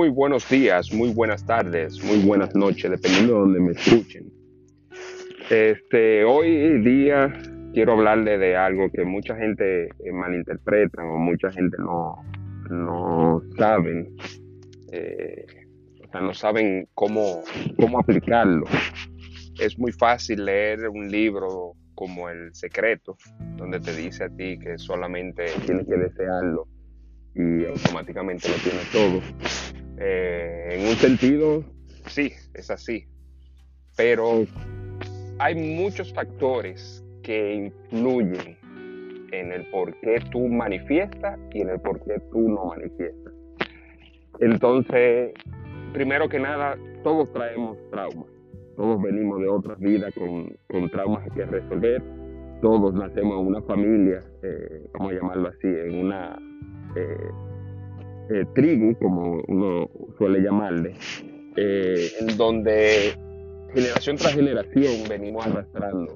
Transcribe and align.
Muy 0.00 0.08
buenos 0.08 0.48
días, 0.48 0.94
muy 0.94 1.12
buenas 1.12 1.44
tardes, 1.44 2.02
muy 2.02 2.24
buenas 2.24 2.54
noches, 2.54 2.90
dependiendo 2.90 3.34
de 3.34 3.40
donde 3.40 3.60
me 3.60 3.72
escuchen. 3.72 4.32
Este, 5.50 6.24
hoy 6.24 6.82
día 6.82 7.30
quiero 7.74 7.92
hablarle 7.92 8.38
de 8.38 8.56
algo 8.56 8.90
que 8.90 9.04
mucha 9.04 9.36
gente 9.36 9.88
eh, 9.88 10.10
malinterpreta 10.10 11.04
o 11.04 11.18
mucha 11.18 11.52
gente 11.52 11.76
no, 11.76 12.16
no 12.70 13.42
saben, 13.58 14.16
eh, 14.90 15.44
o 16.02 16.10
sea, 16.10 16.22
no 16.22 16.32
saben 16.32 16.88
cómo, 16.94 17.42
cómo 17.78 17.98
aplicarlo. 18.00 18.64
Es 19.60 19.78
muy 19.78 19.92
fácil 19.92 20.46
leer 20.46 20.88
un 20.88 21.10
libro 21.10 21.74
como 21.94 22.30
El 22.30 22.54
Secreto, 22.54 23.18
donde 23.58 23.78
te 23.80 23.94
dice 23.94 24.24
a 24.24 24.30
ti 24.30 24.58
que 24.58 24.78
solamente 24.78 25.44
tienes 25.66 25.86
que 25.86 25.96
desearlo 25.98 26.66
y 27.34 27.66
automáticamente 27.66 28.48
lo 28.48 28.54
tienes 28.54 28.90
todo. 28.92 29.20
Eh, 30.00 30.68
en 30.72 30.88
un 30.88 30.94
sentido, 30.94 31.64
sí, 32.06 32.32
es 32.54 32.70
así. 32.70 33.06
Pero 33.96 34.46
hay 35.38 35.54
muchos 35.54 36.12
factores 36.14 37.04
que 37.22 37.54
influyen 37.54 38.56
en 39.32 39.52
el 39.52 39.70
por 39.70 39.94
qué 40.00 40.20
tú 40.32 40.48
manifiestas 40.48 41.38
y 41.52 41.60
en 41.60 41.70
el 41.70 41.80
por 41.80 42.00
qué 42.00 42.18
tú 42.32 42.48
no 42.48 42.66
manifiestas. 42.66 43.32
Entonces, 44.40 45.34
primero 45.92 46.28
que 46.28 46.40
nada, 46.40 46.78
todos 47.02 47.30
traemos 47.32 47.76
traumas. 47.90 48.26
Todos 48.76 49.02
venimos 49.02 49.40
de 49.40 49.48
otras 49.48 49.78
vidas 49.78 50.14
con, 50.14 50.56
con 50.68 50.88
traumas 50.88 51.28
que 51.34 51.44
resolver. 51.44 52.02
Todos 52.62 52.94
nacemos 52.94 53.40
en 53.40 53.46
una 53.46 53.62
familia, 53.62 54.22
eh, 54.42 54.86
vamos 54.94 55.12
a 55.12 55.14
llamarlo 55.14 55.48
así, 55.48 55.66
en 55.66 56.06
una 56.06 56.38
eh, 56.96 57.30
eh, 58.32 58.46
tribu, 58.54 58.96
como 59.00 59.42
uno 59.48 59.90
suele 60.16 60.40
llamarle, 60.40 60.94
eh, 61.56 62.06
en 62.20 62.36
donde 62.36 63.12
generación 63.74 64.16
tras 64.16 64.34
generación 64.34 64.92
venimos 65.08 65.44
arrastrando 65.46 66.14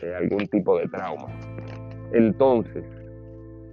eh, 0.00 0.14
algún 0.14 0.48
tipo 0.48 0.78
de 0.78 0.88
trauma. 0.88 1.26
Entonces, 2.12 2.84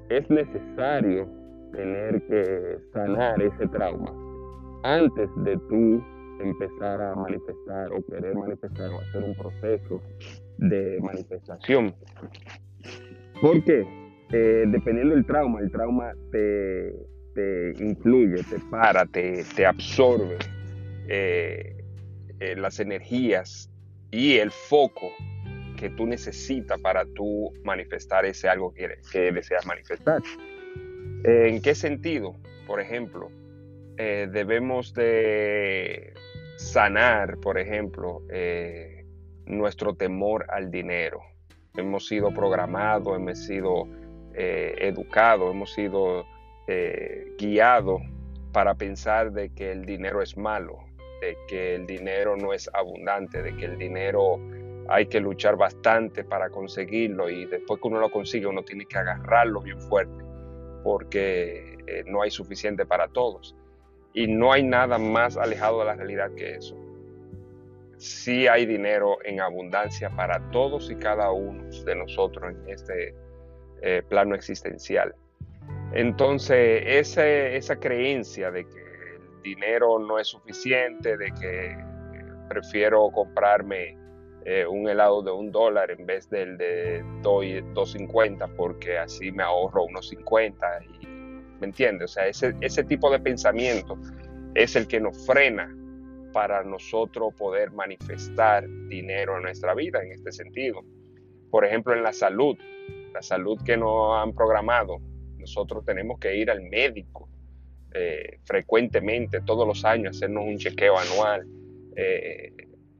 es 0.09 0.29
necesario 0.29 1.25
tener 1.71 2.21
que 2.23 2.79
sanar 2.91 3.41
ese 3.41 3.67
trauma 3.67 4.13
antes 4.83 5.29
de 5.45 5.55
tú 5.69 6.03
empezar 6.41 7.01
a 7.01 7.15
manifestar 7.15 7.93
o 7.93 8.03
querer 8.05 8.35
manifestar 8.35 8.89
o 8.89 8.99
hacer 8.99 9.23
un 9.23 9.35
proceso 9.35 10.01
de 10.57 10.99
manifestación. 11.01 11.93
¿Por 13.41 13.63
qué? 13.63 13.87
dependiendo 14.31 15.15
del 15.15 15.25
trauma, 15.25 15.59
el 15.59 15.71
trauma 15.71 16.11
te, 16.31 16.93
incluye, 17.79 18.43
te 18.43 18.59
para, 18.71 19.05
te, 19.05 19.43
te 19.55 19.65
absorbe 19.65 20.37
eh, 21.07 21.75
eh, 22.39 22.55
las 22.55 22.79
energías 22.79 23.69
y 24.11 24.37
el 24.37 24.51
foco 24.51 25.11
que 25.75 25.89
tú 25.89 26.05
necesitas 26.05 26.79
para 26.79 27.03
tú 27.15 27.51
manifestar 27.63 28.25
ese 28.25 28.47
algo 28.47 28.73
que, 28.73 28.99
que 29.11 29.31
deseas 29.31 29.65
manifestar. 29.65 30.21
¿En 31.23 31.61
qué 31.61 31.73
sentido? 31.73 32.35
Por 32.67 32.79
ejemplo, 32.79 33.29
eh, 33.97 34.27
debemos 34.31 34.93
de 34.93 36.13
sanar, 36.57 37.37
por 37.37 37.57
ejemplo, 37.57 38.21
nuestro 39.45 39.95
temor 39.95 40.45
al 40.49 40.69
dinero. 40.69 41.21
Hemos 41.75 42.07
sido 42.07 42.31
programados, 42.33 43.17
hemos 43.17 43.39
sido 43.39 43.87
educados, 44.35 45.51
hemos 45.51 45.73
sido 45.73 46.25
eh, 46.71 47.33
guiado 47.37 47.99
para 48.51 48.75
pensar 48.75 49.31
de 49.31 49.49
que 49.49 49.71
el 49.71 49.85
dinero 49.85 50.21
es 50.21 50.37
malo, 50.37 50.77
de 51.19 51.35
que 51.47 51.73
el 51.75 51.87
dinero 51.87 52.37
no 52.37 52.53
es 52.53 52.69
abundante, 52.73 53.41
de 53.41 53.55
que 53.57 53.65
el 53.65 53.77
dinero 53.79 54.39
hay 54.87 55.07
que 55.07 55.19
luchar 55.19 55.55
bastante 55.55 56.23
para 56.23 56.49
conseguirlo 56.49 57.29
y 57.29 57.45
después 57.45 57.81
que 57.81 57.87
uno 57.87 57.99
lo 57.99 58.11
consigue 58.11 58.45
uno 58.45 58.63
tiene 58.63 58.85
que 58.85 58.97
agarrarlo 58.97 59.61
bien 59.61 59.79
fuerte 59.81 60.23
porque 60.83 61.77
eh, 61.87 62.03
no 62.05 62.21
hay 62.21 62.29
suficiente 62.29 62.85
para 62.85 63.07
todos. 63.07 63.55
Y 64.13 64.27
no 64.27 64.51
hay 64.51 64.63
nada 64.63 64.97
más 64.97 65.37
alejado 65.37 65.79
de 65.79 65.85
la 65.85 65.95
realidad 65.95 66.31
que 66.35 66.55
eso. 66.55 66.75
Sí 67.97 68.47
hay 68.47 68.65
dinero 68.65 69.17
en 69.23 69.41
abundancia 69.41 70.09
para 70.11 70.51
todos 70.51 70.89
y 70.89 70.95
cada 70.95 71.31
uno 71.31 71.63
de 71.85 71.95
nosotros 71.95 72.53
en 72.53 72.69
este 72.69 73.15
eh, 73.81 74.03
plano 74.07 74.35
existencial. 74.35 75.15
Entonces, 75.93 76.83
esa 76.85 77.79
creencia 77.79 78.51
de 78.51 78.65
que 78.65 78.79
el 78.79 79.41
dinero 79.41 79.99
no 79.99 80.19
es 80.19 80.27
suficiente, 80.27 81.17
de 81.17 81.31
que 81.39 81.77
prefiero 82.47 83.09
comprarme 83.11 83.97
eh, 84.45 84.65
un 84.65 84.87
helado 84.87 85.21
de 85.21 85.31
un 85.31 85.51
dólar 85.51 85.91
en 85.91 86.05
vez 86.05 86.29
del 86.29 86.57
de 86.57 87.03
2.50 87.21 88.55
porque 88.55 88.97
así 88.97 89.31
me 89.31 89.43
ahorro 89.43 89.83
unos 89.83 90.09
50 90.09 90.67
y, 90.85 91.07
¿me 91.07 91.67
entiendes? 91.67 92.11
O 92.11 92.13
sea, 92.13 92.27
ese, 92.27 92.55
ese 92.61 92.83
tipo 92.83 93.11
de 93.11 93.19
pensamiento 93.19 93.97
es 94.55 94.75
el 94.75 94.87
que 94.87 94.99
nos 94.99 95.25
frena 95.25 95.75
para 96.33 96.63
nosotros 96.63 97.33
poder 97.35 97.71
manifestar 97.71 98.67
dinero 98.87 99.37
en 99.37 99.43
nuestra 99.43 99.73
vida 99.73 100.01
en 100.01 100.11
este 100.11 100.31
sentido. 100.31 100.81
Por 101.49 101.65
ejemplo, 101.65 101.93
en 101.93 102.03
la 102.03 102.13
salud, 102.13 102.55
la 103.13 103.21
salud 103.21 103.59
que 103.65 103.75
nos 103.75 104.15
han 104.17 104.33
programado 104.33 104.99
nosotros 105.49 105.83
tenemos 105.83 106.19
que 106.19 106.35
ir 106.35 106.51
al 106.51 106.61
médico 106.61 107.27
eh, 107.91 108.39
frecuentemente, 108.43 109.41
todos 109.41 109.67
los 109.67 109.83
años, 109.83 110.15
hacernos 110.15 110.43
un 110.45 110.57
chequeo 110.57 110.95
anual. 110.97 111.47
Eh, 111.95 112.53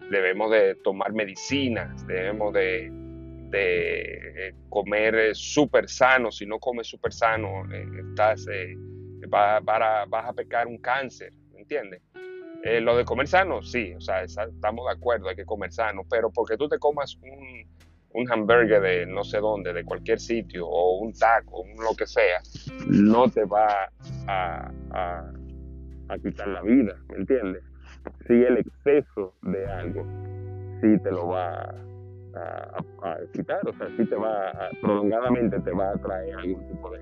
debemos 0.10 0.50
de 0.50 0.76
tomar 0.76 1.14
medicinas, 1.14 2.08
debemos 2.08 2.52
de, 2.54 2.90
de 3.52 4.56
comer 4.68 5.36
súper 5.36 5.88
sano. 5.88 6.32
Si 6.32 6.48
no 6.48 6.60
comes 6.60 6.88
súper 6.88 7.14
sano, 7.14 7.72
eh, 7.72 7.86
estás, 8.10 8.48
vas, 9.28 9.62
a 10.12 10.34
pecar 10.34 10.66
un 10.66 10.80
cáncer, 10.80 11.32
¿entiendes? 11.56 12.02
lo 12.82 12.98
de 12.98 13.06
comer 13.06 13.26
sano, 13.26 13.62
sí, 13.62 13.94
o 13.94 14.02
sea, 14.02 14.24
estamos 14.24 14.86
de 14.86 14.92
acuerdo, 14.92 15.30
hay 15.30 15.36
que 15.38 15.46
comer 15.46 15.72
sano, 15.72 16.04
pero 16.10 16.30
porque 16.30 16.58
tú 16.58 16.68
te 16.68 16.78
comas 16.78 17.18
un, 17.22 17.66
un 18.14 18.32
hamburger 18.32 18.82
de 18.82 19.06
no 19.06 19.24
sé 19.24 19.40
dónde, 19.40 19.74
de 19.74 19.84
cualquier 19.84 20.20
sitio, 20.20 20.68
o 20.68 21.00
un 21.00 21.14
taco, 21.14 21.62
un 21.62 21.76
lo 21.84 21.96
que 21.96 22.06
sea, 22.06 22.40
no 22.88 23.30
te 23.30 23.46
va 23.46 23.90
a, 24.28 24.72
a, 24.92 26.18
quitar 26.24 26.48
la 26.48 26.62
vida, 26.62 26.96
¿me 27.10 27.18
entiendes? 27.18 27.64
Si 28.28 28.34
el 28.34 28.58
exceso 28.58 29.36
de 29.44 29.66
algo 29.68 30.06
sí 30.82 30.98
te 31.04 31.12
lo 31.12 31.28
va 31.28 31.76
a, 32.34 33.18
quitar, 33.34 33.60
o 33.68 33.74
sea, 33.74 33.88
sí 33.98 34.06
te 34.06 34.16
va 34.16 34.50
a, 34.50 34.70
prolongadamente 34.82 35.60
te 35.60 35.72
va 35.72 35.92
a 35.92 35.98
traer 35.98 36.36
algún 36.36 36.68
tipo 36.68 36.90
de, 36.92 37.00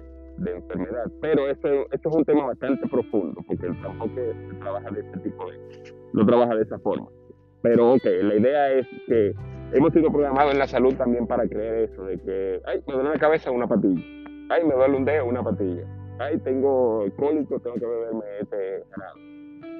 enfermedad. 0.52 1.12
Pero 1.20 1.50
esto, 1.50 1.68
esto 1.92 2.10
es 2.10 2.16
un 2.16 2.24
tema 2.24 2.46
bastante 2.46 2.88
profundo, 2.88 3.42
porque 3.48 3.68
tampoco 3.82 4.14
se 4.14 4.56
trabaja 4.60 4.92
de 4.92 5.02
ese 5.02 5.18
tipo 5.20 5.50
de, 5.50 5.58
no 6.14 6.26
trabaja 6.26 6.56
de 6.56 6.64
esa 6.64 6.78
forma. 6.80 7.08
Pero 7.64 7.94
ok, 7.94 8.04
la 8.22 8.36
idea 8.36 8.72
es 8.74 8.88
que 9.08 9.34
hemos 9.74 9.94
sido 9.94 10.12
programados 10.12 10.54
en 10.54 10.60
la 10.60 10.68
salud 10.68 10.94
también 10.96 11.28
para 11.28 11.48
creer 11.48 11.90
eso, 11.90 12.06
de 12.06 12.18
que, 12.20 12.62
ay, 12.66 12.82
me 12.88 12.94
duele 12.94 13.10
la 13.10 13.20
cabeza 13.20 13.52
una 13.52 13.68
patilla, 13.68 14.02
ay, 14.50 14.64
me 14.66 14.74
duele 14.74 14.98
un 14.98 15.06
dedo 15.06 15.26
una 15.26 15.44
patilla, 15.44 15.84
ay, 16.20 16.38
tengo 16.40 17.06
cólico, 17.18 17.60
tengo 17.60 17.76
que 17.76 17.86
beberme 17.86 18.24
este 18.42 18.84
jarabe. 18.92 19.22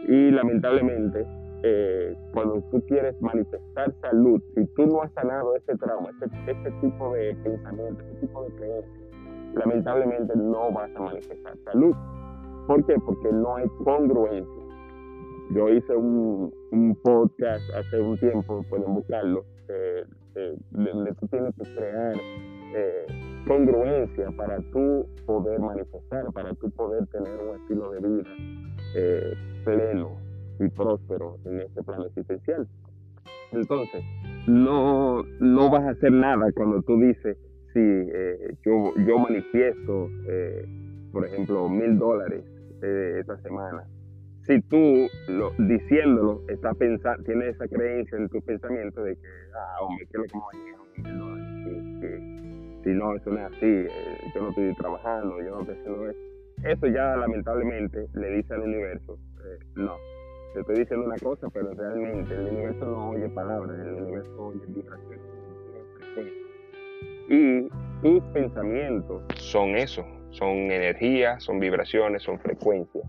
Y 0.08 0.32
lamentablemente, 0.32 1.26
eh, 1.64 2.16
cuando 2.34 2.62
tú 2.72 2.84
quieres 2.88 3.20
manifestar 3.22 3.94
salud, 4.02 4.42
si 4.56 4.66
tú 4.68 4.86
no 4.86 5.02
has 5.02 5.12
sanado 5.14 5.56
ese 5.56 5.76
trauma, 5.78 6.10
ese, 6.22 6.52
ese 6.52 6.72
tipo 6.82 7.14
de 7.14 7.36
pensamiento, 7.44 8.04
ese 8.04 8.28
tipo 8.28 8.44
de 8.44 8.50
creencia, 8.56 8.94
lamentablemente 9.56 10.34
no 10.36 10.72
vas 10.72 10.90
a 10.96 11.00
manifestar 11.00 11.58
salud. 11.66 11.96
¿Por 12.68 12.86
qué? 12.86 12.96
Porque 13.06 13.32
no 13.32 13.56
hay 13.56 13.68
congruencia. 13.84 14.64
Yo 15.52 15.70
hice 15.70 15.96
un 15.96 17.00
podcast 17.02 17.64
hace 17.74 18.02
un 18.02 18.18
tiempo, 18.20 18.64
pueden 18.70 18.94
buscarlo, 18.94 19.46
eh, 19.70 20.06
eh, 20.36 20.56
tú 21.20 21.28
tienes 21.28 21.54
que 21.56 21.76
crear 21.76 22.16
eh, 22.76 23.06
congruencia 23.48 24.32
para 24.32 24.60
tú 24.72 25.08
poder 25.26 25.60
manifestar, 25.60 26.32
para 26.34 26.54
tú 26.56 26.70
poder 26.72 27.06
tener 27.08 27.40
un 27.40 27.56
estilo 27.62 27.92
de 27.92 28.08
vida 28.08 28.24
pleno 29.64 30.18
y 30.60 30.68
próspero 30.70 31.38
en 31.46 31.62
este 31.62 31.84
plano 31.84 32.06
existencial. 32.06 32.68
Entonces, 33.52 34.04
no, 34.48 35.24
no 35.40 35.70
vas 35.70 35.84
a 35.84 35.90
hacer 35.90 36.12
nada 36.12 36.52
cuando 36.54 36.82
tú 36.82 37.00
dices, 37.00 37.38
si 37.74 37.80
yo, 38.66 38.94
yo 39.06 39.20
manifiesto, 39.20 40.10
por 41.12 41.26
ejemplo, 41.26 41.70
mil 41.70 42.00
dólares 42.00 42.44
esta 42.82 43.38
semana, 43.42 43.84
si 44.48 44.62
tú 44.62 45.08
lo, 45.28 45.52
diciéndolo 45.58 46.42
estás 46.48 46.76
pensando, 46.78 47.24
tienes 47.24 47.56
esa 47.56 47.68
creencia 47.68 48.18
en 48.18 48.30
tu 48.30 48.42
pensamiento 48.42 49.04
de 49.04 49.16
que, 49.16 49.28
ah, 49.54 49.82
hombre, 49.82 50.06
¿qué 50.06 50.18
es 50.18 50.20
lo 50.20 50.24
que 50.24 50.38
me 50.38 50.42
va 50.42 50.50
a 50.52 50.58
llegar 50.58 50.78
Si, 52.84 52.90
no, 52.92 53.16
eso 53.16 53.30
no 53.30 53.40
es 53.40 53.46
así, 53.46 53.66
eh, 53.66 53.88
yo 54.34 54.42
no 54.42 54.50
estoy 54.50 54.74
trabajando, 54.76 55.42
yo 55.42 55.50
no 55.52 55.62
estoy 55.62 55.76
haciendo 55.76 56.10
eso. 56.10 56.20
eso 56.64 56.88
ya 56.88 57.18
lamentablemente 57.18 58.08
le 58.14 58.30
dice 58.38 58.54
al 58.54 58.62
universo, 58.62 59.20
eh, 59.40 59.60
no, 59.76 59.96
te 60.54 60.62
estoy 60.62 60.80
diciendo 60.80 61.06
una 61.06 61.18
cosa, 61.18 61.50
pero 61.50 61.74
realmente 61.74 62.34
el 62.34 62.48
universo 62.48 62.86
no 62.86 63.10
oye 63.10 63.28
palabras, 63.30 63.78
el 63.78 63.94
universo 63.96 64.42
oye 64.42 64.62
vibraciones, 64.70 65.20
Y 67.28 67.68
tus 68.02 68.24
pensamientos 68.32 69.24
son 69.36 69.76
eso, 69.76 70.06
son 70.30 70.50
energía, 70.72 71.38
son 71.42 71.60
vibraciones, 71.60 72.24
son 72.24 72.40
frecuencias. 72.40 73.04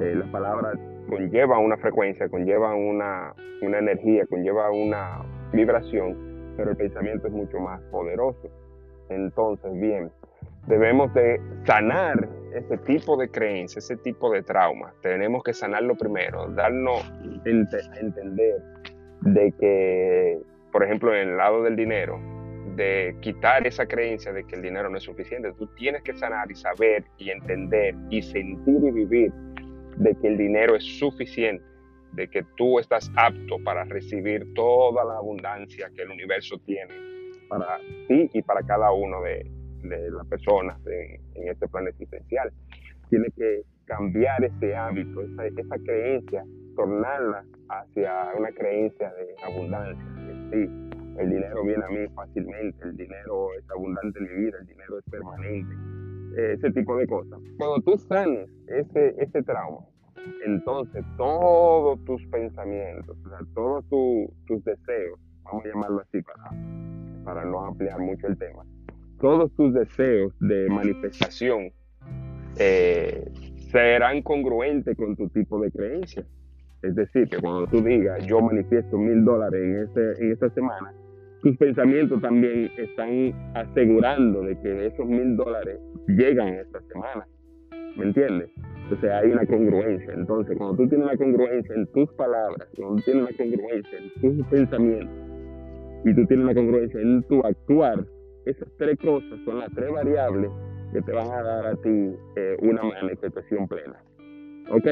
Eh, 0.00 0.14
la 0.14 0.24
palabra 0.32 0.72
conlleva 1.08 1.58
una 1.58 1.76
frecuencia, 1.76 2.28
conlleva 2.28 2.74
una, 2.74 3.34
una 3.60 3.78
energía, 3.78 4.24
conlleva 4.26 4.70
una 4.70 5.22
vibración, 5.52 6.54
pero 6.56 6.70
el 6.70 6.76
pensamiento 6.76 7.26
es 7.26 7.32
mucho 7.34 7.58
más 7.58 7.82
poderoso. 7.90 8.48
Entonces, 9.10 9.72
bien, 9.74 10.10
debemos 10.66 11.12
de 11.12 11.38
sanar 11.66 12.28
ese 12.54 12.78
tipo 12.78 13.16
de 13.18 13.28
creencia, 13.28 13.78
ese 13.78 13.96
tipo 13.98 14.30
de 14.30 14.42
trauma. 14.42 14.94
Tenemos 15.02 15.42
que 15.42 15.52
sanarlo 15.52 15.94
primero, 15.96 16.48
darnos 16.48 17.04
a 17.10 18.00
entender 18.00 18.62
de 19.20 19.52
que, 19.60 20.38
por 20.72 20.82
ejemplo, 20.82 21.14
en 21.14 21.28
el 21.28 21.36
lado 21.36 21.62
del 21.62 21.76
dinero, 21.76 22.18
de 22.76 23.14
quitar 23.20 23.66
esa 23.66 23.84
creencia 23.84 24.32
de 24.32 24.44
que 24.44 24.56
el 24.56 24.62
dinero 24.62 24.88
no 24.88 24.96
es 24.96 25.02
suficiente. 25.02 25.52
Tú 25.58 25.66
tienes 25.76 26.02
que 26.02 26.14
sanar 26.14 26.50
y 26.50 26.54
saber 26.54 27.04
y 27.18 27.30
entender 27.30 27.94
y 28.08 28.22
sentir 28.22 28.78
y 28.82 28.90
vivir 28.90 29.32
de 30.00 30.14
que 30.14 30.28
el 30.28 30.38
dinero 30.38 30.76
es 30.76 30.84
suficiente, 30.98 31.64
de 32.12 32.28
que 32.28 32.42
tú 32.56 32.78
estás 32.78 33.12
apto 33.16 33.62
para 33.62 33.84
recibir 33.84 34.52
toda 34.54 35.04
la 35.04 35.18
abundancia 35.18 35.90
que 35.94 36.02
el 36.02 36.10
universo 36.10 36.58
tiene 36.64 36.94
para 37.48 37.78
ti 38.08 38.30
y 38.32 38.42
para 38.42 38.62
cada 38.62 38.92
uno 38.92 39.20
de, 39.22 39.44
de 39.82 40.10
las 40.10 40.26
personas 40.26 40.78
en 40.86 41.48
este 41.48 41.68
plan 41.68 41.86
existencial. 41.86 42.50
Tiene 43.10 43.26
que 43.36 43.62
cambiar 43.84 44.42
ese 44.42 44.74
hábito, 44.74 45.20
esa, 45.20 45.46
esa 45.46 45.76
creencia, 45.84 46.44
tornarla 46.76 47.44
hacia 47.68 48.32
una 48.38 48.50
creencia 48.52 49.12
de 49.12 49.34
abundancia. 49.44 50.04
Que 50.14 50.32
sí, 50.50 50.90
el 51.18 51.30
dinero 51.30 51.62
viene 51.62 51.84
a 51.84 51.88
mí 51.88 52.08
fácilmente, 52.14 52.84
el 52.84 52.96
dinero 52.96 53.52
es 53.58 53.68
abundante 53.70 54.18
en 54.18 54.24
mi 54.24 54.44
vida, 54.44 54.58
el 54.60 54.66
dinero 54.66 54.98
es 54.98 55.04
permanente, 55.10 55.74
ese 56.36 56.70
tipo 56.72 56.96
de 56.96 57.06
cosas. 57.06 57.38
Cuando 57.58 57.80
tú 57.82 57.98
sanes 57.98 58.48
ese, 58.66 59.14
ese 59.18 59.42
trauma, 59.42 59.80
entonces 60.44 61.04
todos 61.16 62.02
tus 62.04 62.24
pensamientos, 62.26 63.16
o 63.24 63.28
sea, 63.28 63.38
todos 63.54 63.84
tus 64.46 64.64
deseos, 64.64 65.18
vamos 65.44 65.64
a 65.64 65.68
llamarlo 65.68 66.00
así 66.00 66.22
para, 66.22 66.50
para 67.24 67.44
no 67.44 67.64
ampliar 67.66 67.98
mucho 68.00 68.26
el 68.26 68.38
tema, 68.38 68.64
todos 69.20 69.52
tus 69.54 69.74
deseos 69.74 70.32
de 70.40 70.68
manifestación 70.68 71.70
eh, 72.58 73.30
serán 73.70 74.22
congruentes 74.22 74.96
con 74.96 75.16
tu 75.16 75.28
tipo 75.28 75.60
de 75.60 75.70
creencia. 75.70 76.24
Es 76.82 76.94
decir, 76.94 77.28
que 77.28 77.38
cuando 77.38 77.66
tú 77.66 77.82
digas, 77.82 78.24
yo 78.26 78.40
manifiesto 78.40 78.96
mil 78.96 79.24
dólares 79.24 79.60
en, 79.62 79.82
este, 79.82 80.24
en 80.24 80.32
esta 80.32 80.48
semana, 80.50 80.92
tus 81.42 81.56
pensamientos 81.56 82.20
también 82.20 82.70
están 82.76 83.32
asegurando 83.54 84.42
de 84.42 84.60
que 84.60 84.86
esos 84.86 85.06
mil 85.06 85.36
dólares 85.36 85.78
llegan 86.06 86.48
esta 86.48 86.80
semana. 86.82 87.26
¿Me 87.96 88.04
entiendes? 88.04 88.50
Entonces 88.84 89.10
hay 89.10 89.30
una 89.30 89.46
congruencia. 89.46 90.12
Entonces, 90.14 90.56
cuando 90.58 90.76
tú 90.76 90.88
tienes 90.88 91.06
una 91.06 91.16
congruencia 91.16 91.74
en 91.74 91.86
tus 91.92 92.12
palabras, 92.14 92.68
cuando 92.76 93.02
tienes 93.02 93.22
una 93.22 93.36
congruencia 93.36 93.98
en 93.98 94.20
tus 94.20 94.46
pensamientos 94.48 95.16
y 96.04 96.14
tú 96.14 96.26
tienes 96.26 96.44
una 96.44 96.54
congruencia 96.54 97.00
en 97.00 97.22
tu 97.24 97.40
actuar, 97.44 98.04
esas 98.46 98.68
tres 98.78 98.98
cosas 98.98 99.38
son 99.44 99.58
las 99.60 99.70
tres 99.74 99.92
variables 99.92 100.50
que 100.92 101.02
te 101.02 101.12
van 101.12 101.30
a 101.30 101.42
dar 101.42 101.66
a 101.66 101.76
ti 101.76 102.14
eh, 102.36 102.56
una 102.62 102.82
manifestación 102.82 103.68
plena. 103.68 104.02
¿Ok? 104.70 104.86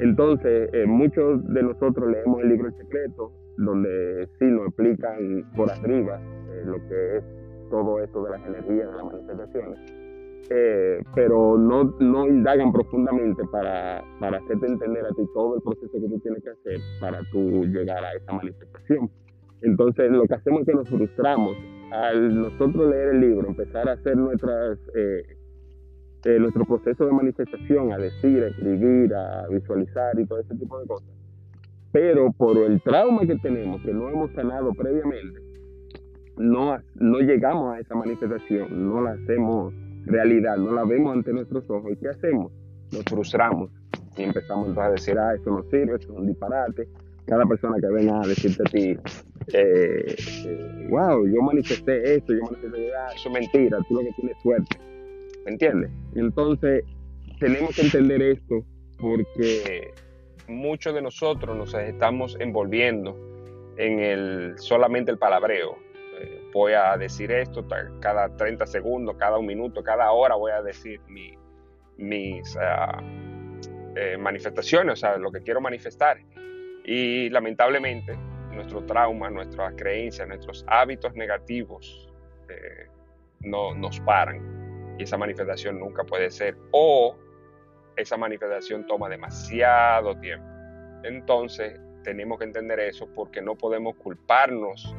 Entonces, 0.00 0.70
eh, 0.72 0.86
muchos 0.86 1.46
de 1.52 1.62
nosotros 1.62 2.10
leemos 2.10 2.40
el 2.42 2.48
libro 2.48 2.70
Secreto, 2.72 3.32
donde 3.58 4.28
sí 4.38 4.46
nos 4.46 4.68
explican 4.68 5.50
por 5.54 5.70
arriba 5.70 6.20
eh, 6.50 6.62
lo 6.64 6.76
que 6.88 7.16
es 7.18 7.24
todo 7.70 8.00
esto 8.00 8.24
de 8.24 8.30
las 8.30 8.46
energías, 8.46 8.90
de 8.90 8.96
las 8.96 9.04
manifestaciones, 9.04 9.78
pero 11.14 11.58
no, 11.58 11.84
no 12.00 12.26
indagan 12.26 12.72
profundamente 12.72 13.42
para, 13.52 14.02
para 14.18 14.38
hacerte 14.38 14.66
entender 14.66 15.04
a 15.04 15.10
ti 15.10 15.22
todo 15.34 15.56
el 15.56 15.62
proceso 15.62 15.92
que 15.92 16.08
tú 16.08 16.18
tienes 16.20 16.42
que 16.42 16.50
hacer 16.50 16.80
para 16.98 17.20
tú 17.30 17.64
llegar 17.66 18.02
a 18.02 18.14
esa 18.14 18.32
manifestación. 18.32 19.10
Entonces, 19.60 20.10
lo 20.10 20.24
que 20.24 20.34
hacemos 20.34 20.60
es 20.60 20.66
que 20.66 20.74
nos 20.74 20.88
frustramos 20.88 21.56
al 21.90 22.40
nosotros 22.40 22.90
leer 22.90 23.08
el 23.08 23.20
libro, 23.20 23.48
empezar 23.48 23.88
a 23.88 23.92
hacer 23.92 24.16
nuestras, 24.16 24.78
eh, 24.94 25.36
eh, 26.24 26.38
nuestro 26.38 26.64
proceso 26.64 27.06
de 27.06 27.12
manifestación, 27.12 27.92
a 27.92 27.98
decir, 27.98 28.42
a 28.44 28.48
escribir, 28.48 29.14
a 29.14 29.46
visualizar 29.48 30.18
y 30.18 30.26
todo 30.26 30.40
ese 30.40 30.54
tipo 30.54 30.78
de 30.80 30.86
cosas. 30.86 31.17
Pero 31.92 32.32
por 32.32 32.58
el 32.58 32.80
trauma 32.82 33.26
que 33.26 33.36
tenemos, 33.36 33.82
que 33.82 33.92
no 33.92 34.08
hemos 34.08 34.30
sanado 34.32 34.72
previamente, 34.74 35.40
no, 36.36 36.78
no 36.94 37.18
llegamos 37.20 37.74
a 37.74 37.80
esa 37.80 37.94
manifestación, 37.94 38.88
no 38.88 39.00
la 39.00 39.12
hacemos 39.12 39.74
realidad, 40.04 40.56
no 40.56 40.72
la 40.72 40.84
vemos 40.84 41.16
ante 41.16 41.32
nuestros 41.32 41.68
ojos. 41.70 41.92
¿Y 41.92 41.96
qué 41.96 42.08
hacemos? 42.08 42.52
Nos 42.92 43.04
frustramos 43.04 43.70
y 44.16 44.22
empezamos 44.22 44.76
a 44.76 44.90
decir, 44.90 45.18
ah, 45.18 45.34
eso 45.34 45.50
no 45.50 45.62
sirve, 45.64 45.96
eso 45.96 46.12
es 46.12 46.18
un 46.18 46.26
disparate. 46.26 46.88
Cada 47.26 47.44
persona 47.44 47.76
que 47.80 47.88
venga 47.88 48.20
a 48.22 48.26
decirte 48.26 48.62
a 48.62 48.70
ti, 48.70 48.96
eh, 49.52 50.86
wow, 50.88 51.26
yo 51.26 51.42
manifesté 51.42 52.16
esto, 52.16 52.32
yo 52.32 52.42
manifesté, 52.42 52.90
ah, 52.94 53.12
eso 53.14 53.28
es 53.28 53.34
mentira, 53.34 53.78
tú 53.88 53.94
lo 53.94 54.00
que 54.00 54.12
tienes 54.16 54.36
suerte. 54.42 54.76
¿Me 55.44 55.52
entiendes? 55.52 55.90
Entonces, 56.14 56.84
tenemos 57.38 57.74
que 57.76 57.82
entender 57.82 58.22
esto 58.22 58.64
porque 58.98 59.92
muchos 60.48 60.94
de 60.94 61.02
nosotros 61.02 61.56
nos 61.56 61.74
estamos 61.74 62.36
envolviendo 62.40 63.16
en 63.76 64.00
el 64.00 64.54
solamente 64.58 65.10
el 65.10 65.18
palabreo. 65.18 65.78
Eh, 66.20 66.50
voy 66.52 66.72
a 66.72 66.96
decir 66.96 67.30
esto 67.30 67.64
cada 68.00 68.36
30 68.36 68.66
segundos, 68.66 69.16
cada 69.16 69.38
un 69.38 69.46
minuto, 69.46 69.82
cada 69.82 70.10
hora 70.10 70.34
voy 70.34 70.50
a 70.50 70.62
decir 70.62 71.00
mis 71.96 72.56
ah, 72.56 73.00
eh, 73.94 74.16
manifestaciones, 74.18 74.94
o 74.94 74.96
sea, 74.96 75.16
lo 75.16 75.30
que 75.30 75.42
quiero 75.42 75.60
manifestar. 75.60 76.18
Y 76.84 77.28
lamentablemente 77.30 78.16
nuestro 78.52 78.84
trauma, 78.84 79.30
nuestras 79.30 79.74
creencias, 79.76 80.26
nuestros 80.26 80.64
hábitos 80.66 81.14
negativos 81.14 82.08
eh, 82.48 82.86
no, 83.40 83.74
nos 83.74 84.00
paran 84.00 84.96
y 84.98 85.04
esa 85.04 85.16
manifestación 85.16 85.78
nunca 85.78 86.02
puede 86.04 86.30
ser 86.30 86.56
o 86.72 87.16
esa 87.98 88.16
manifestación 88.16 88.86
toma 88.86 89.08
demasiado 89.08 90.16
tiempo. 90.18 90.46
Entonces 91.02 91.78
tenemos 92.04 92.38
que 92.38 92.44
entender 92.44 92.80
eso 92.80 93.08
porque 93.14 93.42
no 93.42 93.56
podemos 93.56 93.96
culparnos 93.96 94.94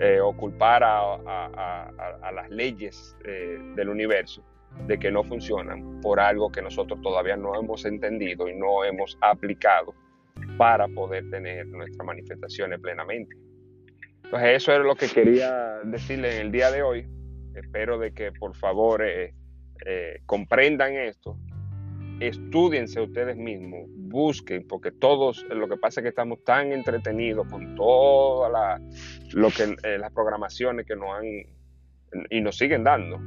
eh, 0.00 0.20
o 0.20 0.36
culpar 0.36 0.82
a, 0.84 2.30
las 2.32 2.50
leyes 2.50 3.16
eh, 3.24 3.58
del 3.76 3.88
universo 3.88 4.44
de 4.88 4.98
que 4.98 5.10
no 5.12 5.22
funcionan 5.22 6.00
por 6.00 6.18
algo 6.18 6.50
que 6.50 6.60
nosotros 6.60 7.00
todavía 7.00 7.36
no 7.36 7.54
hemos 7.54 7.84
entendido 7.84 8.48
y 8.48 8.56
no 8.56 8.84
hemos 8.84 9.16
aplicado 9.20 9.94
para 10.58 10.88
poder 10.88 11.30
tener 11.30 11.68
nuestras 11.68 12.04
manifestaciones 12.04 12.80
plenamente. 12.80 13.36
Entonces 14.24 14.56
eso 14.56 14.72
es 14.72 14.80
lo 14.80 14.96
que 14.96 15.08
quería 15.08 15.78
decirle 15.84 16.34
en 16.34 16.46
el 16.46 16.52
día 16.52 16.72
de 16.72 16.82
hoy. 16.82 17.06
Espero 17.54 17.98
de 17.98 18.12
que 18.12 18.32
por 18.32 18.56
favor 18.56 19.04
eh, 19.04 19.32
comprendan 20.26 20.94
esto, 20.94 21.38
estudiense 22.20 23.00
ustedes 23.00 23.36
mismos, 23.36 23.88
busquen, 23.88 24.66
porque 24.66 24.90
todos, 24.92 25.44
lo 25.50 25.68
que 25.68 25.76
pasa 25.76 26.00
es 26.00 26.02
que 26.02 26.08
estamos 26.10 26.42
tan 26.44 26.72
entretenidos 26.72 27.46
con 27.48 27.74
todas 27.74 28.52
la, 28.52 28.80
lo 29.32 29.48
que, 29.50 29.76
eh, 29.82 29.98
las 29.98 30.12
programaciones 30.12 30.86
que 30.86 30.96
nos 30.96 31.10
han 31.10 31.24
y 32.30 32.40
nos 32.40 32.56
siguen 32.56 32.84
dando, 32.84 33.20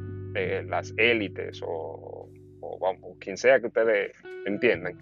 las 0.67 0.93
élites 0.97 1.61
o, 1.65 2.29
o, 2.61 3.17
quien 3.19 3.37
sea 3.37 3.59
que 3.59 3.67
ustedes 3.67 4.11
entiendan 4.45 4.97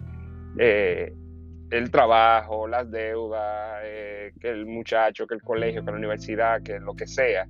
el 1.70 1.90
trabajo, 1.90 2.68
las 2.68 2.90
deudas, 2.90 3.80
eh, 3.84 4.32
que 4.40 4.50
el 4.50 4.66
muchacho, 4.66 5.26
que 5.26 5.34
el 5.34 5.42
colegio, 5.42 5.84
que 5.84 5.90
la 5.90 5.96
universidad, 5.96 6.62
que 6.62 6.78
lo 6.78 6.94
que 6.94 7.06
sea, 7.06 7.48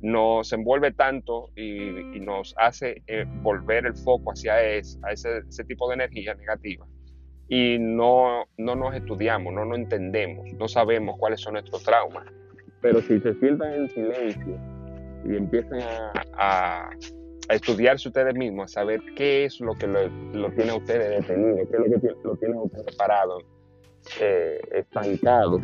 nos 0.00 0.52
envuelve 0.52 0.92
tanto 0.92 1.50
y, 1.56 2.20
nos 2.20 2.54
hace 2.58 3.02
eh, 3.06 3.24
volver 3.42 3.86
el 3.86 3.94
foco 3.94 4.32
hacia 4.32 4.62
ese, 4.62 5.64
tipo 5.66 5.88
de 5.88 5.94
energía 5.94 6.34
negativa. 6.34 6.86
Y 7.48 7.78
no, 7.78 8.44
no 8.58 8.74
nos 8.74 8.94
estudiamos, 8.94 9.52
no 9.54 9.64
nos 9.64 9.78
entendemos, 9.78 10.52
no 10.54 10.68
sabemos 10.68 11.16
cuáles 11.18 11.40
son 11.40 11.54
nuestros 11.54 11.82
traumas. 11.82 12.26
Pero 12.82 13.00
si 13.00 13.18
se 13.20 13.34
sientan 13.34 13.72
en 13.72 13.90
silencio 13.90 14.58
y 15.24 15.36
empiezan 15.36 15.80
a, 16.36 16.90
a 17.48 17.54
estudiarse 17.54 18.08
ustedes 18.08 18.34
mismos, 18.34 18.70
a 18.70 18.80
saber 18.80 19.00
qué 19.16 19.44
es 19.44 19.60
lo 19.60 19.74
que 19.74 19.86
lo, 19.86 20.50
tiene 20.52 20.72
ustedes 20.74 21.26
detenido, 21.26 21.56
qué 21.56 21.76
es 21.76 21.90
lo 21.90 22.00
que 22.00 22.28
lo 22.28 22.36
tiene 22.36 22.56
ustedes 22.56 22.96
parado, 22.96 23.38
eh, 24.20 24.60
estancados, 24.72 25.62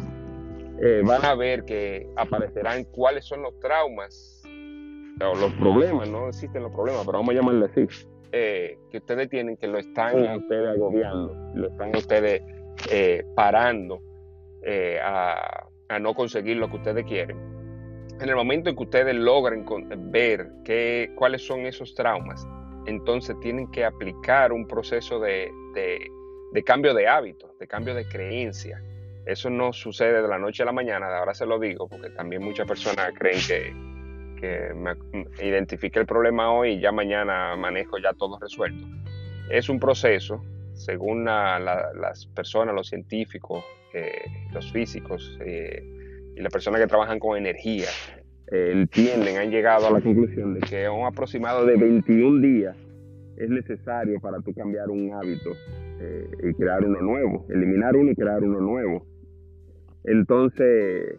eh, 0.81 1.03
van 1.05 1.25
a 1.25 1.35
ver 1.35 1.65
que 1.65 2.09
aparecerán 2.17 2.85
cuáles 2.85 3.25
son 3.25 3.43
los 3.43 3.59
traumas 3.61 4.43
o 5.21 5.35
los 5.37 5.53
problemas, 5.55 6.09
no 6.09 6.29
existen 6.29 6.63
los 6.63 6.73
problemas, 6.73 7.05
pero 7.07 7.19
vamos 7.19 7.31
a 7.31 7.39
llamarle 7.39 7.67
así, 7.67 7.87
eh, 8.33 8.79
que 8.91 8.99
ustedes 8.99 9.29
tienen 9.29 9.57
que 9.57 9.69
lo 9.69 9.79
están 9.79 10.27
a 10.27 10.37
ustedes 10.37 10.77
agobiando, 10.77 11.37
lo 11.55 11.69
están 11.69 11.95
a 11.95 11.99
ustedes 11.99 12.43
eh, 12.91 13.25
parando 13.37 14.03
eh, 14.63 14.99
a, 15.01 15.69
no 16.01 16.15
conseguir 16.15 16.57
lo 16.57 16.69
que 16.69 16.77
ustedes 16.77 17.05
quieren. 17.05 17.39
En 18.21 18.29
el 18.29 18.35
momento 18.35 18.71
en 18.71 18.77
que 18.77 18.83
ustedes 18.83 19.15
logren 19.15 19.65
ver 20.11 20.51
qué, 20.65 21.13
cuáles 21.15 21.47
son 21.47 21.61
esos 21.61 21.95
traumas, 21.95 22.45
entonces 22.87 23.39
tienen 23.41 23.71
que 23.71 23.85
aplicar 23.85 24.53
un 24.53 24.67
proceso 24.67 25.21
de, 25.21 25.53
de 26.53 26.65
cambio 26.65 26.93
de 26.95 27.07
hábitos, 27.07 27.57
de 27.59 27.69
cambio 27.69 27.95
de 27.95 28.05
creencia. 28.09 28.83
Eso 29.27 29.49
no 29.51 29.73
sucede 29.73 30.21
de 30.21 30.29
la 30.29 30.39
noche 30.39 30.63
a 30.63 30.67
la 30.67 30.73
mañana, 30.73 31.09
de 31.09 31.17
ahora 31.17 31.35
se 31.35 31.47
lo 31.47 31.59
digo, 31.59 31.89
porque 31.89 32.11
también 32.11 32.43
muchas 32.43 32.67
personas 32.67 33.13
creen 33.19 33.39
que, 33.47 33.73
que 34.41 34.75
me 34.75 34.97
identifique 35.43 35.99
el 35.99 36.07
problema 36.07 36.53
hoy 36.53 36.73
y 36.73 36.81
ya 36.81 36.93
mañana 36.93 37.57
manejo 37.57 37.99
ya 37.99 38.13
todo 38.13 38.39
resuelto. 38.39 38.87
Es 39.51 39.69
un 39.69 39.79
proceso, 39.79 40.43
según 40.75 41.25
las 41.25 42.27
personas, 42.35 42.75
los 42.75 42.89
científicos, 42.89 43.65
eh, 43.95 44.25
los 44.53 44.73
físicos 44.73 45.39
eh, 45.45 45.83
y 46.37 46.41
las 46.41 46.53
personas 46.53 46.81
que 46.81 46.87
trabajan 46.87 47.19
con 47.19 47.39
energía, 47.39 47.87
eh, 48.51 48.71
entienden, 48.73 49.37
han 49.37 49.51
llegado 49.51 49.87
a 49.87 49.91
la 49.91 50.01
conclusión 50.01 50.55
de 50.55 50.61
que 50.61 50.89
un 50.89 51.07
aproximado 51.07 51.65
de 51.65 51.77
21 51.77 52.41
días 52.41 52.77
es 53.37 53.49
necesario 53.49 54.21
para 54.21 54.41
tú 54.41 54.53
cambiar 54.53 54.91
un 54.91 55.13
hábito 55.15 55.51
y 56.43 56.53
crear 56.55 56.85
uno 56.85 57.01
nuevo, 57.01 57.47
eliminar 57.49 57.97
uno 57.97 58.11
y 58.11 58.15
crear 58.15 58.43
uno 58.43 58.61
nuevo. 58.61 59.07
Entonces, 60.05 61.19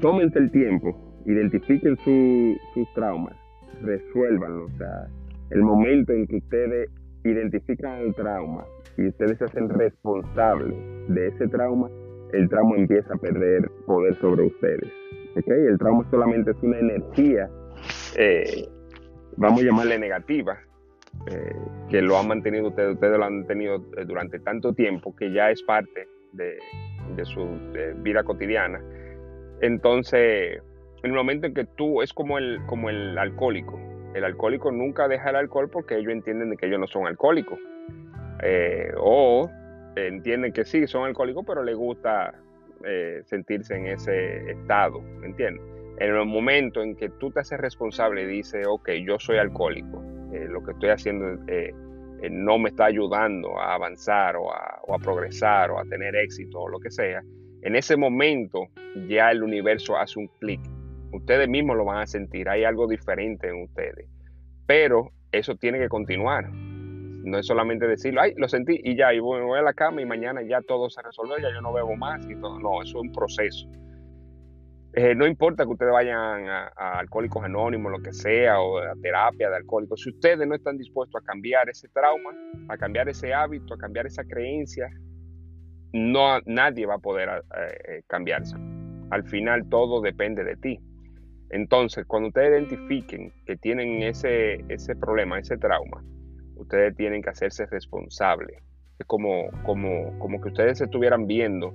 tómense 0.00 0.38
el 0.38 0.50
tiempo, 0.50 1.22
identifiquen 1.24 1.96
sus 1.98 2.92
traumas, 2.94 3.36
resuélvanlo. 3.82 4.66
O 4.66 4.78
sea, 4.78 5.06
el 5.50 5.62
momento 5.62 6.12
en 6.12 6.26
que 6.26 6.36
ustedes 6.36 6.90
identifican 7.24 8.00
el 8.00 8.14
trauma 8.14 8.64
y 8.96 9.08
ustedes 9.08 9.38
se 9.38 9.44
hacen 9.44 9.68
responsables 9.68 10.74
de 11.08 11.28
ese 11.28 11.48
trauma, 11.48 11.88
el 12.32 12.48
trauma 12.48 12.76
empieza 12.76 13.14
a 13.14 13.18
perder 13.18 13.70
poder 13.86 14.14
sobre 14.16 14.46
ustedes. 14.46 14.90
¿okay? 15.36 15.66
El 15.66 15.78
trauma 15.78 16.08
solamente 16.10 16.50
es 16.52 16.62
una 16.62 16.78
energía, 16.78 17.48
eh, 18.16 18.68
vamos 19.36 19.60
a 19.62 19.64
llamarle 19.64 19.98
negativa, 19.98 20.58
eh, 21.30 21.56
que 21.88 22.02
lo 22.02 22.18
han 22.18 22.28
mantenido 22.28 22.68
ustedes, 22.68 22.94
ustedes 22.94 23.18
lo 23.18 23.24
han 23.24 23.46
tenido 23.46 23.76
eh, 23.96 24.04
durante 24.04 24.38
tanto 24.40 24.72
tiempo 24.74 25.14
que 25.14 25.32
ya 25.32 25.50
es 25.50 25.62
parte 25.62 26.08
de, 26.36 26.58
su 27.24 27.46
vida 28.02 28.22
cotidiana. 28.24 28.80
Entonces, 29.60 30.60
en 31.02 31.10
el 31.10 31.16
momento 31.16 31.46
en 31.46 31.54
que 31.54 31.64
tú 31.64 32.02
es 32.02 32.12
como 32.12 32.38
el, 32.38 32.60
como 32.66 32.90
el 32.90 33.16
alcohólico. 33.18 33.78
El 34.14 34.24
alcohólico 34.24 34.72
nunca 34.72 35.08
deja 35.08 35.30
el 35.30 35.36
alcohol 35.36 35.68
porque 35.70 35.96
ellos 35.96 36.12
entienden 36.12 36.50
de 36.50 36.56
que 36.56 36.66
ellos 36.66 36.80
no 36.80 36.86
son 36.86 37.06
alcohólicos. 37.06 37.58
Eh, 38.42 38.92
o 38.98 39.50
entienden 39.96 40.52
que 40.52 40.64
sí, 40.64 40.86
son 40.86 41.04
alcohólicos, 41.04 41.44
pero 41.46 41.62
les 41.62 41.76
gusta 41.76 42.34
eh, 42.84 43.22
sentirse 43.24 43.76
en 43.76 43.86
ese 43.86 44.50
estado, 44.50 45.00
¿me 45.00 45.26
entiendes? 45.26 45.62
En 45.98 46.14
el 46.14 46.26
momento 46.26 46.82
en 46.82 46.94
que 46.94 47.08
tú 47.08 47.30
te 47.30 47.40
haces 47.40 47.58
responsable 47.58 48.22
y 48.22 48.26
dices, 48.26 48.66
ok, 48.66 48.90
yo 49.04 49.18
soy 49.18 49.38
alcohólico, 49.38 50.02
eh, 50.32 50.46
lo 50.48 50.62
que 50.62 50.72
estoy 50.72 50.90
haciendo 50.90 51.38
no 52.30 52.58
me 52.58 52.70
está 52.70 52.86
ayudando 52.86 53.58
a 53.58 53.74
avanzar 53.74 54.36
o 54.36 54.52
a, 54.52 54.80
o 54.86 54.94
a 54.94 54.98
progresar 54.98 55.70
o 55.70 55.78
a 55.78 55.84
tener 55.84 56.16
éxito 56.16 56.60
o 56.60 56.68
lo 56.68 56.78
que 56.80 56.90
sea, 56.90 57.22
en 57.62 57.76
ese 57.76 57.96
momento 57.96 58.68
ya 59.08 59.30
el 59.30 59.42
universo 59.42 59.96
hace 59.96 60.18
un 60.18 60.28
clic 60.40 60.60
Ustedes 61.12 61.48
mismos 61.48 61.76
lo 61.76 61.84
van 61.84 61.98
a 61.98 62.06
sentir, 62.06 62.48
hay 62.48 62.64
algo 62.64 62.86
diferente 62.86 63.48
en 63.48 63.62
ustedes. 63.62 64.06
Pero 64.66 65.12
eso 65.32 65.54
tiene 65.54 65.78
que 65.78 65.88
continuar. 65.88 66.50
No 66.50 67.38
es 67.38 67.46
solamente 67.46 67.86
decirlo, 67.86 68.20
ay, 68.20 68.34
lo 68.36 68.48
sentí 68.48 68.80
y 68.82 68.96
ya, 68.96 69.12
y 69.14 69.18
voy, 69.18 69.58
a 69.58 69.62
la 69.62 69.72
cama 69.72 70.02
y 70.02 70.06
mañana 70.06 70.42
ya 70.42 70.60
todo 70.62 70.90
se 70.90 71.02
resolvió, 71.02 71.38
ya 71.38 71.50
yo 71.52 71.60
no 71.60 71.72
bebo 71.72 71.96
más 71.96 72.24
y 72.28 72.36
todo. 72.36 72.58
No, 72.60 72.82
eso 72.82 72.98
es 72.98 73.02
un 73.02 73.12
proceso. 73.12 73.66
Eh, 74.98 75.14
no 75.14 75.26
importa 75.26 75.66
que 75.66 75.72
ustedes 75.72 75.92
vayan 75.92 76.48
a, 76.48 76.68
Alcohólicos 76.98 77.44
Anónimos, 77.44 77.92
lo 77.92 77.98
que 77.98 78.14
sea, 78.14 78.60
o 78.60 78.78
a 78.78 78.94
terapia 79.02 79.50
de 79.50 79.56
alcohólicos, 79.56 80.00
si 80.00 80.08
ustedes 80.08 80.48
no 80.48 80.54
están 80.54 80.78
dispuestos 80.78 81.20
a 81.20 81.24
cambiar 81.26 81.68
ese 81.68 81.86
trauma, 81.88 82.30
a 82.70 82.78
cambiar 82.78 83.06
ese 83.10 83.34
hábito, 83.34 83.74
a 83.74 83.76
cambiar 83.76 84.06
esa 84.06 84.24
creencia, 84.24 84.88
no, 85.92 86.40
nadie 86.46 86.86
va 86.86 86.94
a 86.94 86.98
poder 86.98 87.28
eh, 87.28 87.78
eh, 87.88 88.02
cambiarse. 88.06 88.56
Al 89.10 89.22
final 89.24 89.68
todo 89.68 90.00
depende 90.00 90.44
de 90.44 90.56
ti. 90.56 90.80
Entonces, 91.50 92.06
cuando 92.06 92.28
ustedes 92.28 92.52
identifiquen 92.52 93.34
que 93.44 93.58
tienen 93.58 94.02
ese, 94.02 94.64
ese 94.70 94.96
problema, 94.96 95.38
ese 95.38 95.58
trauma, 95.58 96.02
ustedes 96.54 96.96
tienen 96.96 97.20
que 97.20 97.28
hacerse 97.28 97.66
responsables. 97.66 98.62
Es 98.98 99.06
como, 99.06 99.50
como, 99.62 100.18
como 100.18 100.40
que 100.40 100.48
ustedes 100.48 100.80
estuvieran 100.80 101.26
viendo 101.26 101.74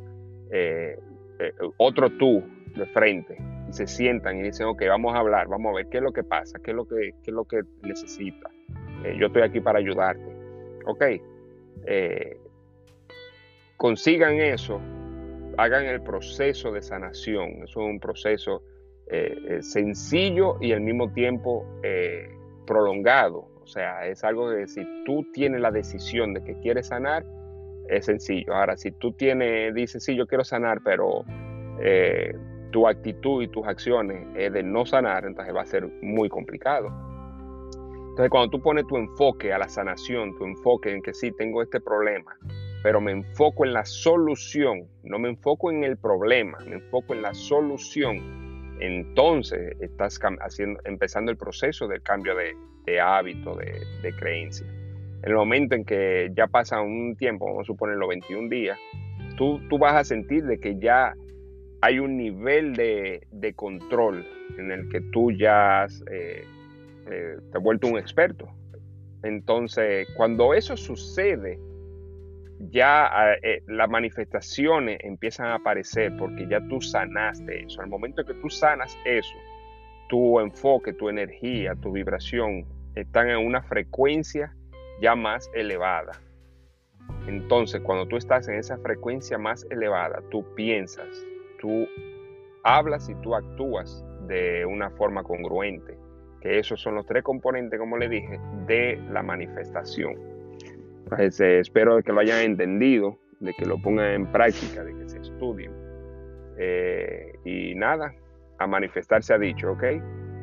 otro 1.77 2.09
tú 2.17 2.43
de 2.75 2.85
frente 2.87 3.37
y 3.69 3.73
se 3.73 3.87
sientan 3.87 4.37
y 4.39 4.43
dicen, 4.43 4.67
ok, 4.67 4.83
vamos 4.87 5.15
a 5.15 5.19
hablar, 5.19 5.47
vamos 5.47 5.71
a 5.71 5.75
ver 5.77 5.87
qué 5.87 5.97
es 5.97 6.03
lo 6.03 6.11
que 6.11 6.23
pasa, 6.23 6.59
qué 6.63 6.71
es 6.71 6.75
lo 6.75 6.85
que, 6.85 7.13
qué 7.23 7.31
es 7.31 7.33
lo 7.33 7.45
que 7.45 7.61
necesita. 7.83 8.49
Eh, 9.03 9.15
yo 9.19 9.27
estoy 9.27 9.41
aquí 9.41 9.59
para 9.59 9.79
ayudarte. 9.79 10.25
Ok, 10.85 11.03
consigan 13.77 14.35
eso, 14.35 14.79
hagan 15.57 15.85
el 15.85 16.01
proceso 16.01 16.71
de 16.71 16.81
sanación. 16.81 17.63
Eso 17.63 17.81
es 17.81 17.89
un 17.89 17.99
proceso 17.99 18.63
eh, 19.07 19.37
eh, 19.49 19.61
sencillo 19.61 20.57
y 20.61 20.71
al 20.71 20.81
mismo 20.81 21.11
tiempo 21.11 21.65
eh, 21.83 22.29
prolongado. 22.65 23.47
O 23.61 23.67
sea, 23.67 24.07
es 24.07 24.23
algo 24.23 24.49
que 24.51 24.67
si 24.67 24.85
tú 25.05 25.25
tienes 25.33 25.61
la 25.61 25.71
decisión 25.71 26.33
de 26.33 26.43
que 26.43 26.55
quieres 26.59 26.87
sanar, 26.87 27.25
es 27.89 28.05
sencillo. 28.05 28.53
Ahora, 28.53 28.77
si 28.77 28.91
tú 28.91 29.11
tienes, 29.11 29.73
dices, 29.73 30.03
sí, 30.03 30.15
yo 30.15 30.27
quiero 30.27 30.43
sanar, 30.43 30.79
pero 30.83 31.25
tu 32.71 32.87
actitud 32.87 33.43
y 33.43 33.47
tus 33.47 33.65
acciones 33.67 34.27
es 34.35 34.51
de 34.53 34.63
no 34.63 34.85
sanar, 34.85 35.25
entonces 35.25 35.55
va 35.55 35.61
a 35.61 35.65
ser 35.65 35.87
muy 36.01 36.29
complicado. 36.29 36.87
Entonces, 38.09 38.29
cuando 38.29 38.49
tú 38.49 38.61
pones 38.61 38.85
tu 38.87 38.97
enfoque 38.97 39.53
a 39.53 39.57
la 39.57 39.69
sanación, 39.69 40.35
tu 40.37 40.45
enfoque 40.45 40.91
en 40.91 41.01
que 41.01 41.13
sí, 41.13 41.31
tengo 41.31 41.61
este 41.61 41.79
problema, 41.79 42.35
pero 42.83 42.99
me 42.99 43.11
enfoco 43.11 43.65
en 43.65 43.73
la 43.73 43.85
solución, 43.85 44.87
no 45.03 45.19
me 45.19 45.29
enfoco 45.29 45.71
en 45.71 45.83
el 45.83 45.97
problema, 45.97 46.57
me 46.65 46.75
enfoco 46.75 47.13
en 47.13 47.21
la 47.21 47.33
solución 47.33 48.41
entonces 48.81 49.77
estás 49.79 50.19
haciendo, 50.39 50.79
empezando 50.85 51.31
el 51.31 51.37
proceso 51.37 51.87
del 51.87 52.01
cambio 52.01 52.33
de, 52.35 52.99
hábito, 52.99 53.55
de, 53.55 54.13
creencia. 54.17 54.65
En 55.23 55.29
el 55.29 55.35
momento 55.35 55.75
en 55.75 55.85
que 55.85 56.31
ya 56.35 56.47
pasa 56.47 56.81
un 56.81 57.15
tiempo, 57.15 57.45
vamos 57.45 57.61
a 57.61 57.65
suponer 57.65 57.97
los 57.97 58.09
21 58.09 58.49
días, 58.49 58.77
tú, 59.37 59.61
tú 59.69 59.77
vas 59.77 59.95
a 59.95 60.03
sentir 60.03 60.45
de 60.45 60.59
que 60.59 60.79
ya 60.79 61.13
hay 61.81 61.99
un 61.99 62.17
nivel 62.17 62.75
de, 62.75 63.53
control 63.55 64.25
en 64.57 64.71
el 64.71 64.89
que 64.89 65.01
tú 65.01 65.31
ya 65.31 65.87
eh, 66.11 66.45
eh, 67.09 67.37
te 67.51 67.57
has 67.57 67.63
vuelto 67.63 67.87
un 67.87 67.97
experto. 67.97 68.47
Entonces, 69.23 70.07
cuando 70.15 70.53
eso 70.53 70.77
sucede, 70.77 71.59
ya 72.69 73.09
eh, 73.41 73.63
las 73.67 73.89
manifestaciones 73.89 74.99
empiezan 75.01 75.47
a 75.47 75.55
aparecer 75.55 76.15
porque 76.17 76.47
ya 76.47 76.65
tú 76.67 76.79
sanaste 76.81 77.63
eso. 77.63 77.81
Al 77.81 77.87
momento 77.87 78.23
que 78.23 78.35
tú 78.35 78.49
sanas 78.49 78.95
eso, 79.03 79.35
tu 80.07 80.39
enfoque, 80.39 80.93
tu 80.93 81.09
energía, 81.09 81.75
tu 81.75 81.91
vibración 81.91 82.65
están 82.95 83.29
en 83.29 83.37
una 83.37 83.63
frecuencia 83.63 84.53
ya 85.01 85.15
más 85.15 85.49
elevada. 85.55 86.13
Entonces, 87.27 87.81
cuando 87.81 88.07
tú 88.07 88.17
estás 88.17 88.47
en 88.47 88.55
esa 88.55 88.77
frecuencia 88.77 89.37
más 89.37 89.65
elevada, 89.69 90.21
tú 90.29 90.45
piensas, 90.55 91.25
tú 91.61 91.87
hablas 92.63 93.07
y 93.09 93.15
tú 93.21 93.35
actúas 93.35 94.03
de 94.27 94.65
una 94.65 94.89
forma 94.91 95.23
congruente. 95.23 95.97
Que 96.41 96.59
esos 96.59 96.81
son 96.81 96.95
los 96.95 97.05
tres 97.05 97.23
componentes, 97.23 97.79
como 97.79 97.97
le 97.97 98.09
dije, 98.09 98.39
de 98.65 98.99
la 99.11 99.21
manifestación. 99.21 100.15
Eh, 101.17 101.59
espero 101.59 102.01
que 102.01 102.11
lo 102.11 102.19
hayan 102.19 102.41
entendido, 102.41 103.17
de 103.39 103.53
que 103.53 103.65
lo 103.65 103.79
pongan 103.81 104.11
en 104.11 104.31
práctica, 104.31 104.83
de 104.83 104.95
que 104.95 105.07
se 105.07 105.19
estudien. 105.19 105.71
Eh, 106.57 107.33
y 107.45 107.75
nada, 107.75 108.13
a 108.57 108.67
manifestar 108.67 109.23
se 109.23 109.33
ha 109.33 109.37
dicho, 109.37 109.71
¿ok? 109.71 109.83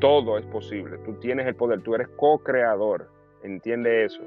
Todo 0.01 0.39
es 0.39 0.47
posible. 0.47 0.99
Tú 1.05 1.15
tienes 1.15 1.47
el 1.47 1.57
poder, 1.57 1.81
tú 1.83 1.95
eres 1.95 2.09
co-creador. 2.17 3.11
Entiende 3.43 4.05
eso. 4.05 4.23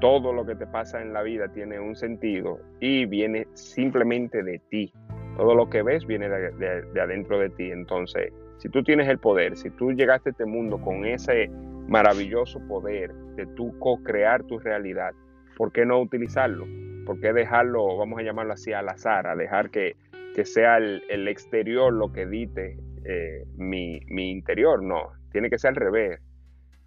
Todo 0.00 0.32
lo 0.32 0.44
que 0.44 0.56
te 0.56 0.66
pasa 0.66 1.00
en 1.00 1.12
la 1.12 1.22
vida 1.22 1.48
tiene 1.52 1.78
un 1.78 1.94
sentido 1.94 2.58
y 2.80 3.06
viene 3.06 3.46
simplemente 3.54 4.42
de 4.42 4.58
ti. 4.58 4.92
Todo 5.36 5.54
lo 5.54 5.70
que 5.70 5.82
ves 5.82 6.06
viene 6.06 6.28
de, 6.28 7.00
adentro 7.00 7.38
de 7.38 7.50
ti. 7.50 7.70
Entonces, 7.70 8.32
si 8.58 8.68
tú 8.68 8.82
tienes 8.82 9.08
el 9.08 9.18
poder, 9.18 9.56
si 9.56 9.70
tú 9.70 9.92
llegaste 9.92 10.30
a 10.30 10.32
este 10.32 10.44
mundo 10.44 10.80
con 10.80 11.04
ese 11.04 11.50
maravilloso 11.88 12.60
poder 12.68 13.12
de 13.36 13.46
tú 13.46 13.76
co-crear 13.78 14.42
tu 14.44 14.58
realidad, 14.58 15.12
¿por 15.56 15.72
qué 15.72 15.86
no 15.86 16.00
utilizarlo? 16.00 16.66
¿Por 17.06 17.18
qué 17.20 17.32
dejarlo, 17.32 17.96
vamos 17.96 18.20
a 18.20 18.22
llamarlo 18.22 18.52
así, 18.52 18.72
al 18.72 18.88
azar, 18.88 19.26
a 19.26 19.34
dejar 19.34 19.70
que, 19.70 19.96
sea 20.44 20.78
el, 20.78 21.28
exterior 21.28 21.92
lo 21.92 22.12
que 22.12 22.22
edite 22.22 22.78
eh, 23.04 23.44
mi, 23.56 24.00
interior? 24.08 24.82
No, 24.82 25.10
tiene 25.32 25.50
que 25.50 25.58
ser 25.58 25.70
al 25.70 25.76
revés. 25.76 26.20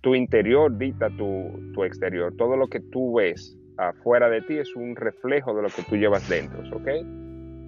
tu 0.02 0.16
interior 0.16 0.78
dicta 0.78 1.10
tu, 1.10 1.72
tu, 1.74 1.84
exterior. 1.84 2.34
Todo 2.38 2.56
lo 2.56 2.68
que 2.68 2.80
tú 2.80 3.16
ves 3.16 3.58
afuera 3.78 4.30
de 4.30 4.42
ti 4.42 4.58
es 4.58 4.76
un 4.76 4.96
reflejo 4.96 5.54
de 5.56 5.64
lo 5.64 5.68
que 5.68 5.82
tú 5.84 5.98
llevas 5.98 6.30
dentro, 6.30 6.62
¿ok? 6.78 6.88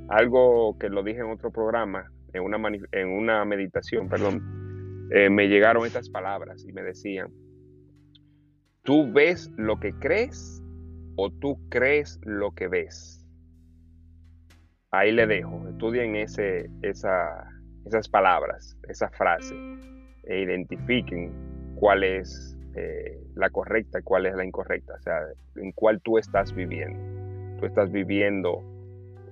Algo 0.09 0.77
que 0.79 0.89
lo 0.89 1.03
dije 1.03 1.19
en 1.19 1.31
otro 1.31 1.51
programa, 1.51 2.11
en 2.33 2.43
una, 2.43 2.57
en 2.91 3.09
una 3.09 3.45
meditación, 3.45 4.07
perdón, 4.07 5.07
eh, 5.11 5.29
me 5.29 5.47
llegaron 5.47 5.85
estas 5.85 6.09
palabras 6.09 6.65
y 6.65 6.71
me 6.71 6.83
decían, 6.83 7.31
¿tú 8.83 9.11
ves 9.11 9.51
lo 9.57 9.79
que 9.79 9.93
crees 9.93 10.61
o 11.15 11.29
tú 11.29 11.57
crees 11.69 12.19
lo 12.23 12.51
que 12.51 12.67
ves? 12.67 13.25
Ahí 14.91 15.11
le 15.11 15.27
dejo, 15.27 15.67
estudien 15.67 16.15
ese, 16.15 16.69
esa, 16.81 17.49
esas 17.85 18.07
palabras, 18.07 18.77
esa 18.87 19.09
frase, 19.09 19.55
e 20.23 20.41
identifiquen 20.41 21.33
cuál 21.75 22.03
es 22.03 22.57
eh, 22.75 23.19
la 23.35 23.49
correcta 23.49 23.99
y 23.99 24.03
cuál 24.03 24.25
es 24.25 24.35
la 24.35 24.45
incorrecta, 24.45 24.93
o 24.95 25.01
sea, 25.01 25.19
en 25.55 25.71
cuál 25.71 26.01
tú 26.01 26.17
estás 26.17 26.53
viviendo. 26.53 26.99
Tú 27.59 27.65
estás 27.65 27.91
viviendo 27.91 28.63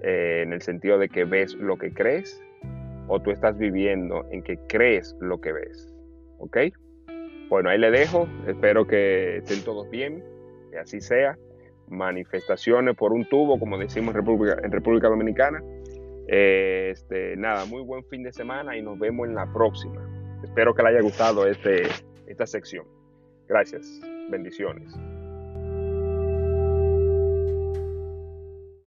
eh, 0.02 0.42
en 0.44 0.54
el 0.54 0.62
sentido 0.62 0.98
de 0.98 1.10
que 1.10 1.25
ves 1.25 1.54
lo 1.56 1.78
que 1.78 1.94
crees 1.94 2.42
o 3.08 3.20
tú 3.22 3.32
estás 3.32 3.58
viviendo 3.58 4.25
en 4.32 4.42
que 4.42 4.58
crees 4.68 5.16
lo 5.20 5.40
que 5.40 5.52
ves. 5.52 5.94
¿Ok? 6.40 6.58
Bueno, 7.50 7.70
ahí 7.70 7.78
le 7.78 7.92
dejo. 7.92 8.28
Espero 8.48 8.88
que 8.88 9.38
estén 9.38 9.64
todos 9.64 9.90
bien, 9.90 10.24
que 10.72 10.80
así 10.80 11.02
sea. 11.02 11.38
Manifestaciones 11.88 12.96
por 12.96 13.14
un 13.14 13.25
tubo, 13.30 13.60
como 13.60 13.78
decimos 13.78 14.16
en 14.16 14.72
República, 14.72 15.08
Dominicana. 15.08 15.62
Eh, 16.28 16.90
este, 16.92 17.36
nada, 17.38 17.66
muy 17.66 17.84
buen 17.84 18.04
fin 18.06 18.24
de 18.24 18.32
semana 18.32 18.75
y 18.75 18.82
nos 18.82 18.98
vemos 18.98 19.28
en 19.28 19.36
la 19.36 19.52
próxima. 19.54 20.02
Espero 20.44 20.74
que 20.74 20.82
le 20.82 20.90
haya 20.90 21.02
gustado 21.02 21.48
este, 21.48 21.84
esta 22.28 22.48
sección. 22.48 22.86
Gracias. 23.48 24.02
Bendiciones. 24.30 24.92